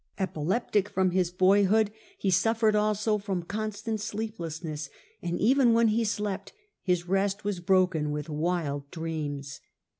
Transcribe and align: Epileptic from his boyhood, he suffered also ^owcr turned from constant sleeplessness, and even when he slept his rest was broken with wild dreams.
Epileptic 0.17 0.89
from 0.89 1.11
his 1.11 1.29
boyhood, 1.29 1.91
he 2.17 2.31
suffered 2.31 2.75
also 2.75 3.13
^owcr 3.19 3.19
turned 3.19 3.23
from 3.23 3.43
constant 3.43 4.01
sleeplessness, 4.01 4.89
and 5.21 5.37
even 5.39 5.73
when 5.73 5.89
he 5.89 6.03
slept 6.03 6.53
his 6.81 7.07
rest 7.07 7.43
was 7.45 7.59
broken 7.59 8.09
with 8.09 8.27
wild 8.27 8.89
dreams. 8.89 9.61